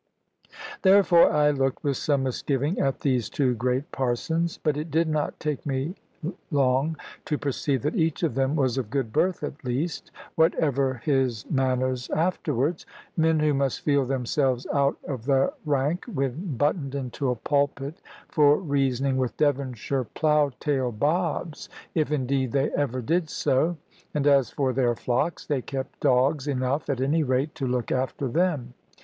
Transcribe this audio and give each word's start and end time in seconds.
Therefore 0.81 1.31
I 1.31 1.51
looked 1.51 1.83
with 1.83 1.95
some 1.95 2.23
misgiving 2.23 2.79
at 2.79 3.01
these 3.01 3.29
two 3.29 3.53
great 3.53 3.91
parsons; 3.91 4.57
but 4.57 4.75
it 4.75 4.89
did 4.89 5.07
not 5.07 5.39
take 5.39 5.63
mo 5.63 5.93
long 6.49 6.97
to 7.25 7.37
perceive 7.37 7.83
that 7.83 7.95
each 7.95 8.23
of 8.23 8.33
them 8.33 8.55
was 8.55 8.79
of 8.79 8.89
good 8.89 9.13
birth 9.13 9.43
at 9.43 9.63
least, 9.63 10.09
whatever 10.33 10.95
his 11.05 11.47
manners 11.51 12.09
afterwards, 12.09 12.87
men 13.15 13.39
who 13.41 13.53
must 13.53 13.81
feel 13.81 14.03
themselves 14.03 14.65
out 14.73 14.97
of 15.07 15.25
their 15.25 15.51
rank 15.67 16.05
when 16.11 16.57
buttoned 16.57 16.95
into 16.95 17.29
a 17.29 17.35
pulpit 17.35 18.01
for 18.27 18.57
reasoning 18.57 19.17
with 19.17 19.37
Devonshire 19.37 20.05
plough 20.05 20.49
tail 20.59 20.91
Bobs, 20.91 21.69
if 21.93 22.11
indeed 22.11 22.53
they 22.53 22.71
ever 22.71 23.03
did 23.03 23.29
so; 23.29 23.77
and 24.15 24.25
as 24.25 24.49
for 24.49 24.73
their 24.73 24.95
flocks, 24.95 25.45
they 25.45 25.61
kept 25.61 25.99
dogs 25.99 26.47
enough 26.47 26.89
at 26.89 27.01
any 27.01 27.21
rate 27.21 27.53
to 27.53 27.67
look 27.67 27.91
after 27.91 28.27
them. 28.27 28.73